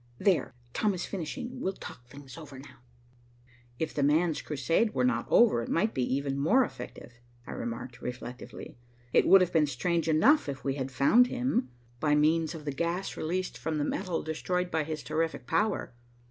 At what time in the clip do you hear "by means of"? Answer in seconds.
11.99-12.65